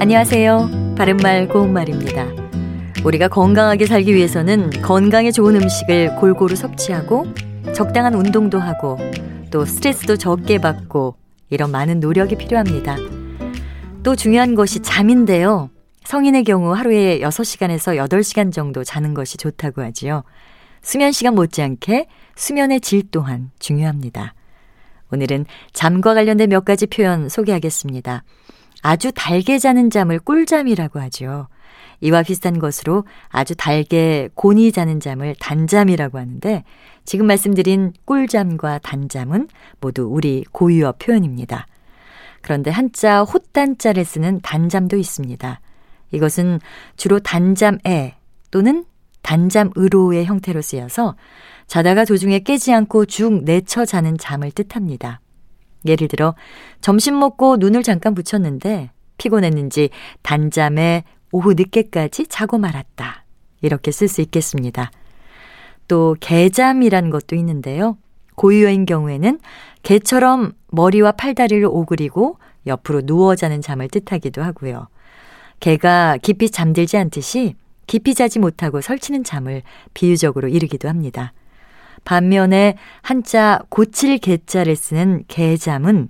[0.00, 0.94] 안녕하세요.
[0.96, 2.28] 바른말 고운말입니다.
[3.04, 7.26] 우리가 건강하게 살기 위해서는 건강에 좋은 음식을 골고루 섭취하고
[7.74, 8.96] 적당한 운동도 하고
[9.50, 11.16] 또 스트레스도 적게 받고
[11.50, 12.96] 이런 많은 노력이 필요합니다.
[14.04, 15.68] 또 중요한 것이 잠인데요.
[16.04, 20.22] 성인의 경우 하루에 6시간에서 8시간 정도 자는 것이 좋다고 하지요.
[20.80, 24.34] 수면 시간 못지않게 수면의 질 또한 중요합니다.
[25.10, 28.22] 오늘은 잠과 관련된 몇 가지 표현 소개하겠습니다.
[28.82, 31.48] 아주 달게 자는 잠을 꿀잠이라고 하죠.
[32.00, 36.64] 이와 비슷한 것으로 아주 달게 곤히 자는 잠을 단잠이라고 하는데
[37.04, 39.48] 지금 말씀드린 꿀잠과 단잠은
[39.80, 41.66] 모두 우리 고유어 표현입니다.
[42.40, 45.60] 그런데 한자 호단자를 쓰는 단잠도 있습니다.
[46.12, 46.60] 이것은
[46.96, 48.16] 주로 단잠에
[48.50, 48.84] 또는
[49.22, 51.16] 단잠으로의 형태로 쓰여서
[51.66, 55.20] 자다가 도중에 깨지 않고 쭉 내쳐 자는 잠을 뜻합니다.
[55.86, 56.34] 예를 들어
[56.80, 59.90] 점심 먹고 눈을 잠깐 붙였는데 피곤했는지
[60.22, 63.24] 단잠에 오후 늦게까지 자고 말았다.
[63.60, 64.90] 이렇게 쓸 수 있겠습니다.
[65.88, 67.96] 또 개잠이란 것도 있는데요.
[68.36, 69.40] 고유어인 경우에는
[69.82, 74.88] 개처럼 머리와 팔다리를 오그리고 옆으로 누워 자는 잠을 뜻하기도 하고요.
[75.60, 77.56] 개가 깊이 잠들지 않듯이
[77.86, 79.62] 깊이 자지 못하고 설치는 잠을
[79.94, 81.32] 비유적으로 이르기도 합니다.
[82.08, 86.08] 반면에 한자 고칠 개자를 쓰는 개잠은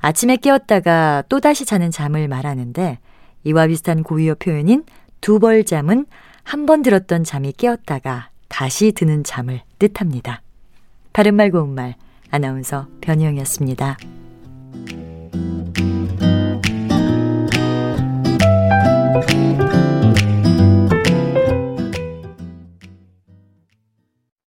[0.00, 2.98] 아침에 깨었다가 또다시 자는 잠을 말하는데
[3.44, 4.84] 이와 비슷한 고유어 표현인
[5.22, 6.04] 두벌잠은
[6.44, 10.42] 한 번 들었던 잠이 깨었다가 다시 드는 잠을 뜻합니다.
[11.14, 11.94] 바른말 고운말
[12.30, 14.19] 아나운서 변희영이었습니다.